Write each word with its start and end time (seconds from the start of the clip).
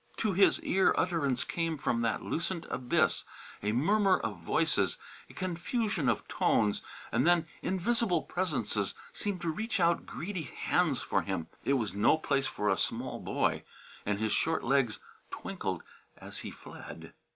To 0.17 0.33
his 0.33 0.59
ear 0.61 0.95
utterance 0.97 1.43
came 1.43 1.77
from 1.77 2.01
that 2.01 2.23
lucent 2.23 2.65
abyss, 2.71 3.23
a 3.61 3.71
murmur 3.71 4.17
of 4.17 4.39
voices, 4.41 4.97
a 5.29 5.35
confusion 5.35 6.09
of 6.09 6.27
tones; 6.27 6.81
and 7.11 7.27
then 7.27 7.45
invisible 7.61 8.23
presences 8.23 8.95
seemed 9.13 9.41
to 9.41 9.51
reach 9.51 9.79
out 9.79 10.07
greedy 10.07 10.45
hands 10.57 11.03
for 11.03 11.21
him. 11.21 11.49
It 11.63 11.73
was 11.73 11.93
no 11.93 12.17
place 12.17 12.47
for 12.47 12.67
a 12.67 12.77
small 12.77 13.19
boy, 13.19 13.61
and 14.03 14.17
his 14.17 14.31
short 14.31 14.63
legs 14.63 14.97
twinkled 15.29 15.83
as 16.17 16.39
he 16.39 16.49
fled. 16.49 17.13